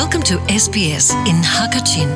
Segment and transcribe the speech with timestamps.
[0.00, 2.06] Welcome to SBS in Hakachin.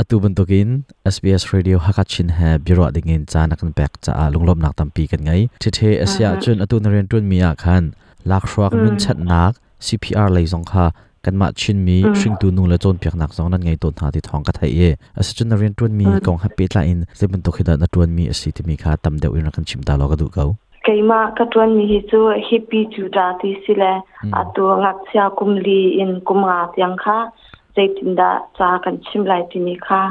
[0.00, 4.74] Atu bentukin SBS Radio Hakachin ha biro dingin cha nakan pek cha a lunglom nak
[4.78, 7.84] tampi kan ngai chithe asia chun atu naren tun mi a khan
[8.32, 10.86] lak shwak nun chat nak CPR lai zong kha
[11.26, 13.60] kan ma chin mi shring tu nu n g la chon pek nak zong nan
[13.66, 14.90] ngai ton tha ti thong ka thai ye
[15.20, 17.66] as a chun naren tun mi kong ha p p y la in se bentukhi
[17.68, 20.06] da na tun mi asi ti mi kha tam deu in kan chim ta lo
[20.12, 20.50] g a du g a u
[20.86, 23.92] keima katwan mi hi chu happy chu da ti sile
[24.40, 27.16] atu ngak sia kumli in kumra tiang kha
[27.76, 30.02] zaitin da cha kan chim lai ti ni kha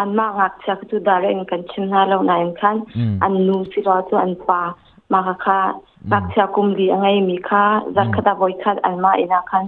[0.00, 2.76] an ma ngak sia chu da le kan chim na lo na in khan
[3.26, 4.60] an nu si ro chu an pa
[5.12, 5.58] ma kha
[6.08, 7.62] ngak sia kumli angai mi kha
[7.96, 9.66] zak khata voi khat an ma ina khan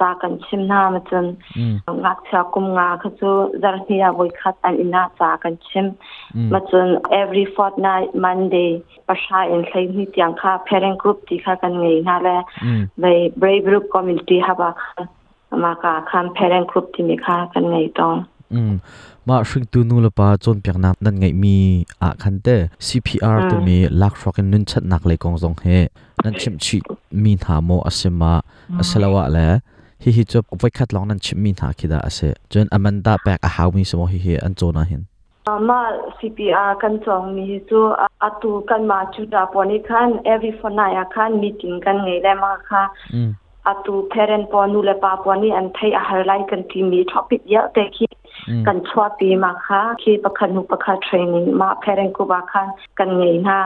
[0.00, 1.24] จากันชิมนามจน
[2.04, 3.12] งักเชากุมงาคือ
[3.62, 5.86] จารนี้าวิขัดอันอินาจากันชิม
[6.52, 6.86] มาจน
[7.20, 8.70] every fortnight Monday
[9.08, 12.36] ประชาอินเซที่ยังค่า parent group ที่ค่ากันไงนั่นแหละ
[13.00, 13.06] ใน
[13.40, 15.06] brave group community ฮับ้าะ
[15.64, 18.16] มากาคัน parent group ที่มีค่ากันไงตอง
[19.28, 21.56] มาสิ่งตัวนู้นละปะจนเพียงน้ำนั่นไงมี
[22.02, 25.66] อาคันเต้ CPR ตัวมีลักฟอกนุ่นชัดหนักเลยกองทรงเฮ
[26.24, 26.78] นั่นชิมชี
[27.22, 28.32] มีถามโมอาเซมา
[28.78, 29.48] อาเซลวะแล้
[30.02, 32.18] ฮิฮิจบวิคัดลองนั่นชิมินหาคิดอาเซ
[32.52, 35.02] จนอแมนดาแบกอาฮาวมีสมอฮิฮิอันโจนาหิน
[35.48, 35.80] อามา
[36.18, 37.80] CPR กันจองมีจู
[38.22, 42.82] อัตุกันมาจุดาปนิคัน every for นายคันมีทิ้งกันไงได้มาค่ะ
[43.66, 48.12] อัตุเพื่อนปอนุเลปาปนิอันไทยอาหารไลกันที่มีท็อปิกเยอะแต่คิด
[48.66, 52.66] กันชัวปีมาค่ะคีประคันหุประคันเทรนนิ่งมาเพื่อนกูบ้าคัน
[52.98, 53.60] กันไงนะ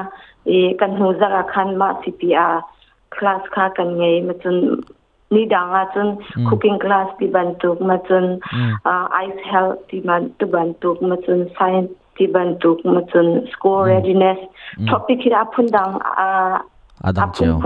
[0.46, 2.54] เอกันหูจะรักคันมา CPR
[3.14, 4.56] คลาสค่ะกันไงมาจน
[5.32, 8.36] nidangachun cooking class ti bantuk machun
[9.24, 11.88] ice health ti bantuk machun science
[12.20, 14.38] ti bantuk machun school readiness
[14.92, 16.60] topic hira phundang a
[17.08, 17.56] adang cheu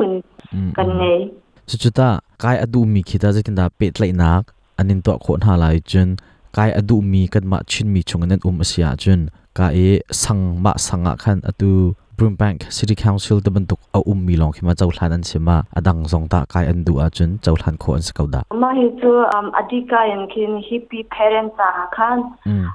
[0.78, 1.27] kan nei
[1.67, 6.09] chuchuta kai adu mi khita jakinda pet lai nak anin to khon ha lai chun
[6.56, 9.21] kai adu mi kan ma chin mi chunganen um asia chun
[9.59, 9.91] ka e
[10.22, 11.71] sang ma sanga khan atu
[12.19, 19.16] Brumbank City Council ตะบันตุกเอาอุ้มมีลองขึ้นมาเจ้าหลานอันเสมาอดังสองตากายอันดูอาจนเจ้าหลานโคอันสกาวดามาเห็นตัว
[19.56, 22.19] อดีกายันคินฮิปปี้เพเรนต์สาขัน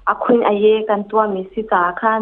[0.07, 2.21] อาคุณอายกันตัวมิสิสาขัน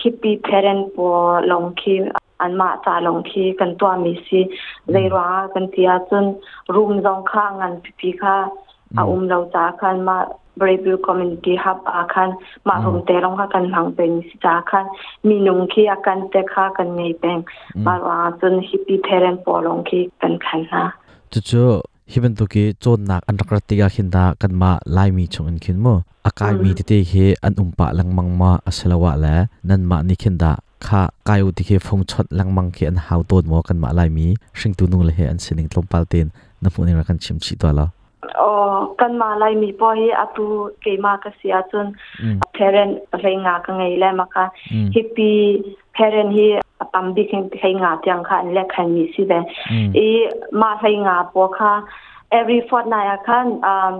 [0.00, 1.10] ฮิปปี้เพเรนต์ปัว
[1.50, 2.02] ลองคิน
[2.40, 4.40] อันมาจ่าลองคีกันตัวมิสิ
[4.90, 6.24] เลยว่ากันเตียจน
[6.74, 8.36] รุมจองข้างอันพี่ค่ะ
[8.98, 10.16] อาอุ้มเราจ่าขันมา
[10.60, 12.28] บริบูรณ์คอมมิ u n i t y h u อาคัน
[12.68, 14.84] มาหงเตลงค่ะกันหังเป็นสิจาคัน
[15.28, 17.38] มีนุงขี้อากันแต่ค่ะกันในแปง
[17.86, 20.84] มาว่าจนฮิปปี้เทเรนปอลงขี้กันขันนะ
[21.32, 21.64] จุจุ
[22.10, 27.12] ฮิบันตุกีจนนักอันรักติกาขินดากันมาลลยมีชงอันขินมัวอากายมีติเตเฮ
[27.44, 29.36] อันอุมปะลังมังมาอสลาวะและ
[29.68, 30.52] นั่นมานิขินดา
[30.86, 34.26] ค่ะกายอุติเคฟงชดลังมังเขอันหาวโตนมัวกันมาลลยมี
[34.58, 36.26] สิ่งตุนุ่งเลยเฮอันเสิ่งลมปัลเตน
[36.62, 37.88] นับฟูนิรักันชิมชิตัวละ
[38.48, 38.52] o
[38.98, 40.46] kan ma lai mi po hi atu
[40.84, 41.86] ke ma ka sia chun
[42.58, 42.92] parent
[43.24, 44.44] renga ka ngai le ma ka
[44.94, 45.28] hi pi
[45.96, 46.46] parent hi
[46.92, 49.38] pam bi khen thai nga tyang kha le khan mi si ve
[50.04, 50.08] e
[50.62, 51.72] ma thai nga po kha
[52.40, 53.94] every fortnight khan um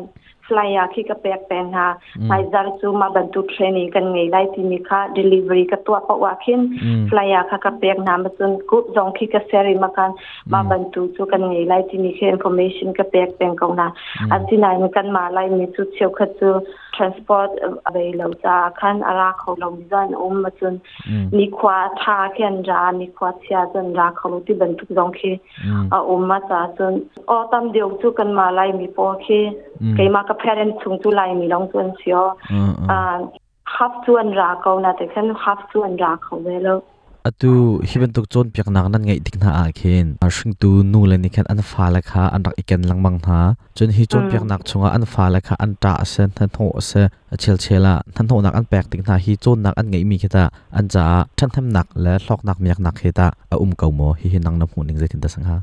[0.48, 1.86] flya khi ka pek pen ha
[2.30, 5.98] mai zar chu ma bantu training kan ngei lai ti mi kha delivery ka to
[6.08, 6.64] pa wa khin
[7.10, 10.10] flya kha ka pek nam chun ku jong khi ka seri ma kan
[10.54, 13.88] ma bantu chu kan ngei lai ti mi khe information ka pek pen ko na
[14.38, 16.48] asina ni kan ma lai mi chu cheu kha chu
[16.96, 17.50] transport
[17.90, 20.78] available cha khan ara kho lo zan um ma chun
[21.38, 25.12] ni khwa tha khen ra ni khwa chya zan ra kho lo ti bantu jong
[25.20, 25.32] khi
[25.98, 27.00] a um ma cha chun
[27.36, 29.40] o tam deu chu kan ma lai mi po khi
[29.98, 32.22] keima ka p a r e n t ถุงจุลายมีน้องส่วนเชียว
[32.90, 36.78] อ่ับส่วนรักเขานะแต่ฉันฮับส่วนรักเขาไปแล้ว
[37.26, 37.52] อะตู
[37.88, 43.40] ฮิบันตุกจนพปียกนักนั่นไงดิกนาอาเคนอาชิงตู้นู่เลยนีิคันอันฟ้าเล็กฮะอันรักอีกันลังบังฮะ
[43.76, 46.90] จนฮิจนเปียกนักชงอันฟ้าเล็กฮะอันตาเซนทันโฮเซ
[47.40, 50.44] เชลเชล่าทันโฮนักอันแปลกดิกนาฮิจนนักอันไงมีเหตา
[50.76, 51.06] อันจ้า
[51.38, 55.58] ทันทัหนักและลอกนักมียกนักเหตุอาอุ้มเก่าโมฮิฮินังน้ำหูนิ่งเจตินตาสังหา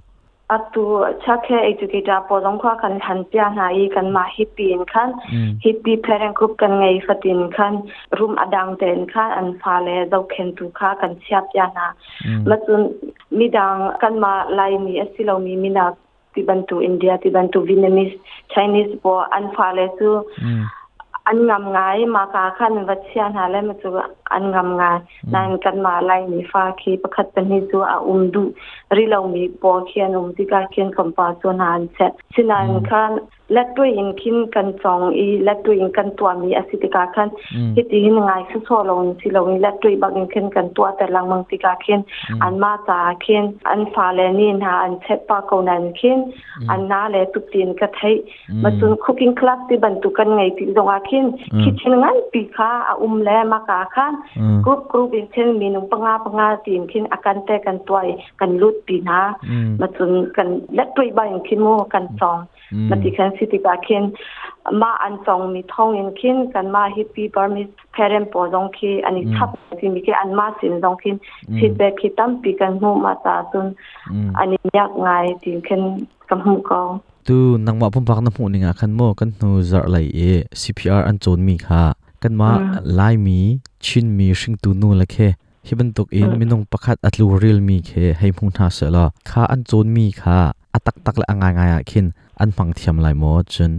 [0.49, 0.85] atu
[1.25, 5.11] chakhe educator polong khwa kan han pia na i kan ma hi pin khan
[5.63, 7.73] hi pi parent group kan ngai fatin khan
[8.19, 11.87] room adang ten khan an pha le dau khen tu kha kan chia pia na
[12.49, 12.81] ma chun
[13.39, 15.83] mi dang kan ma lai ni asilo mi mina
[16.35, 18.17] tibantu india tibantu vietnamese
[18.53, 20.09] chinese bo an pha le su
[21.27, 23.89] อันงามงายมาคาขันวัเชียนหาเลมันจะ
[24.33, 24.97] อันงามงาย
[25.33, 28.43] นั่นกันมาไล่มีฟ้าคีประคัดเป็นให้จูอาอุมดู
[28.95, 33.11] ริเรามีปอเคียนอุมที่กาเคียนคำปาส่วนหานเช็ดฉนั้นขัน
[33.53, 37.29] และตัวอินคินกันจองอีและตัวอินกันตัวมีอสิติกาคัน
[37.75, 42.01] คิดที่งไงสุโซลงสิลงและตัวบางอินคินกันตัวแต่ลังมังติกาึคน
[42.41, 46.19] อันมาจาึคนอันฟาเลนินฮะอันเชปากอนันึ้น
[46.69, 47.99] อันนาเลตุตีนกะไท
[48.63, 51.25] มาจนคุกิ้งคลับที่บรรทุกันไงติดงอา้น
[51.61, 54.13] คิดเช่นงั้นปีคาอาอุมแลมากาขัน
[54.65, 57.97] กรุ๊ปกรุ๊ปอินเช่นมีนุ่ปงาปงาตีนคินอาการแต่กันตัว
[58.39, 59.19] กันลุดปีนา
[59.81, 62.39] มาจนกันและตัวบางอินคินโมกันจอง
[62.89, 64.03] มาี่คันสิติบักคน
[64.81, 71.15] มาอันทองมีทองอินคินกันมาฮิปปี้บาร์มิสเพเรนปอจงคีอันนี้ทับที่มีแค่อันมาสินจงคิน
[71.57, 73.65] ฟีดแบ็กที่ตั้มปีกันหูมาตาตุน
[74.37, 75.81] อันนี้ยากง่ายที่คัน
[76.29, 76.89] กำหูกอง
[77.27, 80.19] ตูนังมาพุ่มพักน้ำหูนี่งะคันโมกันหูจัดไหลเอ
[80.61, 81.83] ซีพีอาร์อันโจนมีค่ะ
[82.23, 82.49] กันมา
[82.95, 83.39] ไลมี
[83.85, 85.29] ชินมีชิงตูนูละแค่
[85.65, 90.39] ที่บรรทุกอินมินงประคัดอัตลูเรียลมีแค่ให้พุ่งทาเสละค่าอันโจนมีค่ะ
[90.75, 92.05] อตักตักละอ่ายง่ายขึ้น
[92.39, 93.71] อันฟังเทียมลายหมดจน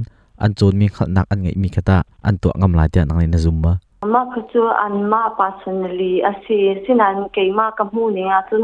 [0.42, 3.72] อันจูนมีขนักอันไงมีขตาอันตัวกำลายเดียนังในนซุ่มบะ
[4.14, 8.62] มาคืออันมา personally อาะสิสินันเกมาคำบูเนี่ยจน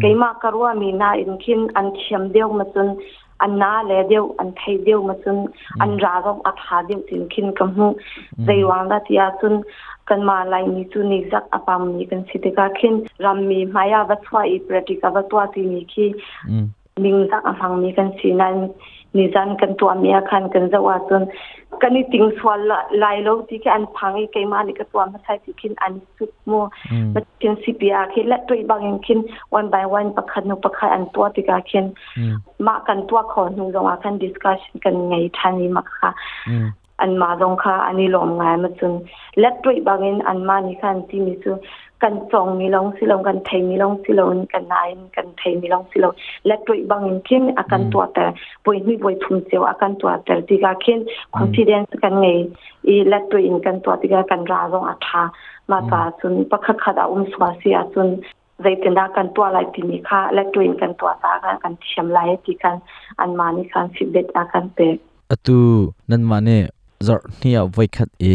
[0.00, 2.88] เกมาคารัวมีนาอินคิ้นอันเทียมเดียวมาจน
[3.42, 5.36] อันน้าเล้ยเดียวอันไทยเดียวมาจน
[5.80, 7.88] อันราบอัหาเดียวถึงคิ้นกับมู
[8.44, 9.54] ใจวังได้ที่อาจน
[10.08, 12.94] กันมาลายนีจุนิจักอปามีกันสิทธิกาขึ้น
[13.24, 16.08] รำมีมายาวัตวาอีปฏิกาวัตวาที่มีคี้
[17.04, 18.54] นิงจังฟังมีกันสีนั้น
[19.16, 21.22] นิจันกันตัวเมียคันกันจะว่าจน
[21.80, 22.58] กันนี่ติงส่วน
[23.04, 26.64] ลายโลกที่แค่อันพังไอ้ไกมาในกระตัวมาใช้สิขินอันสุดมัว
[27.14, 29.18] มาเขียนซีเขียนและตัวบางอย่างขิน
[29.54, 31.84] วันบายวันประคันนุประคายอันตัวติกาเขียน
[32.66, 36.10] มากันตัวขอหนูจะว่ากันดิสคัชกันไงทันนี้มาค่ะ
[37.00, 38.92] อันมาลงค่ะอันนี้ลงไงมาจน
[39.40, 41.52] และตัวบางอย่างอันมาในขันที่มีสู้
[42.02, 46.14] kan song milong silong kan thai milong silong kan nain kan thai milong silong
[46.48, 48.26] le tui bang in kin akan tua ta
[48.64, 50.98] poi mi boi thum cheu akan tua ter diga kin
[51.38, 52.38] confidence kan ngei
[52.92, 55.22] i le tui in kan tua diga kan ra zong a tha
[55.70, 58.08] ma pa chun pakha khada um swa si a chun
[58.64, 61.54] zai tin da kan tua lai tini kha le tui in kan tua ta kan
[61.62, 62.76] kan thiam lai ti kan
[63.22, 64.88] an mani kan feedback akan pe
[65.34, 65.58] atu
[66.10, 66.56] nan mane
[67.06, 68.10] zor hnia voi khat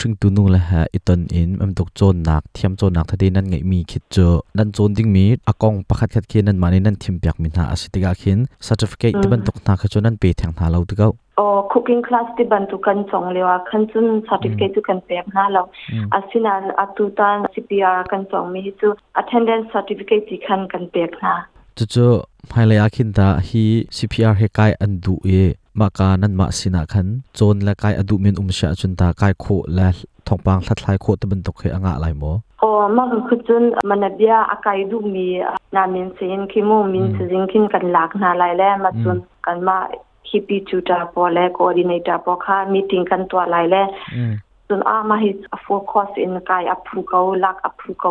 [0.00, 3.26] hring tu nu la ha iton in am dok chon nak thiam chon nak thadi
[3.36, 4.26] nan ngai mi khit cho
[4.58, 7.62] nan chon ding mi akong pakhat khat khin nan mani nan thim pyak mi na
[7.74, 9.64] asitiga khin certificate te ban tok mm.
[9.66, 11.12] na kha chon nan pe thang tha lo tikau
[11.42, 11.44] o
[11.74, 14.20] cooking class ti ban tu kan chong lewa kan chun mm.
[14.28, 15.62] certificate tu kan pek na lo
[15.92, 16.08] mm.
[16.18, 16.52] asina
[16.84, 18.88] atu tan cpr kan chong mi chu
[19.20, 21.34] attendance certificate ti khan kan pek na
[21.76, 22.06] chu chu
[22.50, 23.64] mai la yakhin ta hi
[23.96, 25.42] cpr he kai an du e.
[25.80, 27.06] มาการนั้นมาสินกขัน
[27.38, 29.88] จนและกายอดุมีนอุมเชีจนตากายโคและ
[30.28, 35.26] ทองปางทัดลายโคตะบันตกเฮอ่างะลายมอโอ้มาคือจนมันเบียอากายดูมี
[35.74, 39.78] นามินเซนคิโมมินเซนงคินกันหลักนาลายแล่มาจนกันมา
[40.28, 43.82] ฮิปีจูตาพอและกอร์ดิเนตาพอค่ะมีติงกันตัวลายแล่
[44.68, 48.10] จนอามาฮิตโฟกัสในกายอัพรูเขาลักอัพรูเขา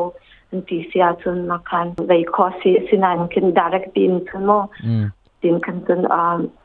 [0.50, 4.50] อันีเสียจนมาคันไวคอสิสินันคินดาเ์กตินจนโม
[5.42, 6.20] ติงกันจนอ่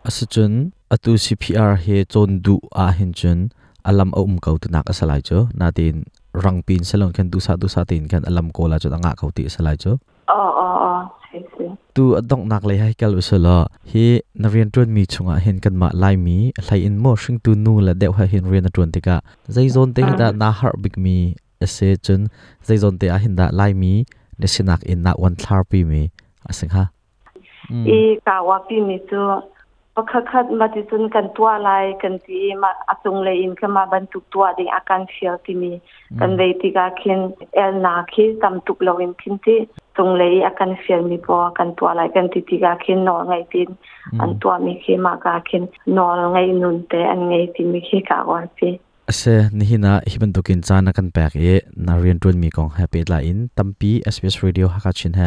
[0.09, 0.53] าสิจน
[0.89, 3.49] atu CPR he chon du a hin chen
[3.83, 6.03] alam a um kau tu nak asalai cho na tin
[6.35, 9.13] rang pin salon khan du sa du sa tin khan alam ko la cho anga
[9.19, 9.99] kau ti asalai cho
[10.31, 11.39] a a a
[11.95, 15.89] tu adong nak lai hai kal usala he narian tron mi chunga hen kan ma
[15.93, 16.37] lai mi
[16.71, 19.17] lai in mo shing tu nu la deu ha hin rian tron tika
[19.55, 21.17] zai zon te da na har big mi
[21.67, 22.21] ase chun
[22.67, 23.93] zai zon te a hin da lai mi
[24.41, 26.03] ne sinak in na wan thar pi mi
[26.51, 26.85] asing ha
[27.99, 29.21] e ka wa pi mi tu
[29.99, 31.71] พราะคัดมาที่สจนกันตัวอะไร
[32.03, 35.71] กันที่มาอสงเลยอินขึ้นมาบรรทุกตัวดิอาการเฟียวที่มี
[36.21, 37.21] กันเลที่กาเขียน
[37.55, 39.59] เอลนาคีตำตุกเราอินขึ้นที่
[39.97, 43.65] จงเลยอาการเฟียวมีพอกันตัวอะไรกันที่ที่กาเขียนนอนไงที่
[44.21, 45.63] อันตัวมีเคมากาเขียน
[45.99, 48.73] นอนไงนุนแต่อันไงที่มีเคกาวันที่
[49.19, 49.23] เส
[49.59, 51.47] นี่นะฮิบันตุกินจานักันแปลกเอ
[51.87, 55.23] นารียนตุนมีกองแฮปปี้ไลน์ตัมปีเอสบีเอสเรดิโอฮักชินแฮ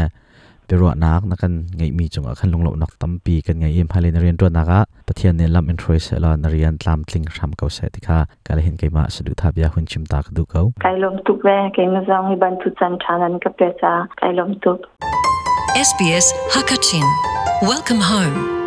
[0.70, 14.82] ปรัวนักนักันไงมีจงอคันลงหลบนักตั้มปีกันไงเอ็มพาเลนเรียนตัวนักะปะเทียนเนลัมอินทรีเซลานเรียนตามทิงทำเกาเสติกากาเลเห็นไกมาสะดุทาบยาหุ่นชิมตากดูเขาไกลมตุกแวไกมาจองให้บันทุจันทานันกับเปจาไกลมตุก
[15.88, 17.06] SBS Hakachin
[17.70, 18.59] Welcome home